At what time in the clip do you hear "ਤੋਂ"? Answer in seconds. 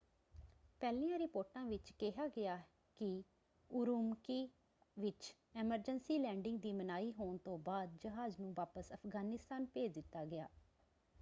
7.37-7.57